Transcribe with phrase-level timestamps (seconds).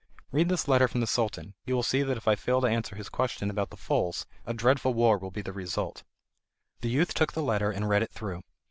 [0.31, 2.95] Read this letter from the Sultan; you will see that if I fail to answer
[2.95, 6.01] his question about the foals, a dreadful war will be the result."
[6.79, 8.41] The youth took the letter and read it through.